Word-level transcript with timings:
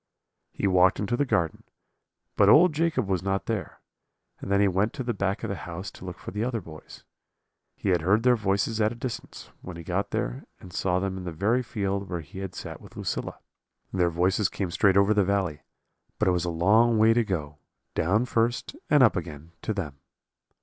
"He 0.49 0.65
walked 0.65 0.99
into 0.99 1.15
the 1.15 1.25
garden, 1.27 1.63
but 2.35 2.49
old 2.49 2.73
Jacob 2.73 3.07
was 3.07 3.21
not 3.21 3.45
there, 3.45 3.81
and 4.39 4.51
then 4.51 4.59
he 4.59 4.67
went 4.67 4.93
to 4.93 5.03
the 5.03 5.13
back 5.13 5.43
of 5.43 5.49
the 5.51 5.55
house 5.55 5.91
to 5.91 6.03
look 6.05 6.17
for 6.17 6.31
the 6.31 6.43
other 6.43 6.59
boys. 6.59 7.03
He 7.75 7.89
had 7.89 8.01
heard 8.01 8.23
their 8.23 8.35
voices 8.35 8.81
at 8.81 8.91
a 8.91 8.95
distance, 8.95 9.51
when 9.61 9.77
he 9.77 9.83
got 9.83 10.09
there, 10.09 10.45
and 10.59 10.73
saw 10.73 10.97
them 10.97 11.17
in 11.19 11.23
the 11.23 11.31
very 11.31 11.61
field 11.61 12.09
where 12.09 12.21
he 12.21 12.39
had 12.39 12.55
sat 12.55 12.81
with 12.81 12.97
Lucilla. 12.97 13.37
Their 13.93 14.09
voices 14.09 14.49
came 14.49 14.71
straight 14.71 14.97
over 14.97 15.13
the 15.13 15.23
valley; 15.23 15.61
but 16.17 16.27
it 16.27 16.31
was 16.31 16.45
a 16.45 16.49
long 16.49 16.97
way 16.97 17.13
to 17.13 17.23
go, 17.23 17.59
down 17.93 18.25
first 18.25 18.75
and 18.89 19.03
up 19.03 19.15
again, 19.15 19.51
to 19.61 19.71
them. 19.71 19.99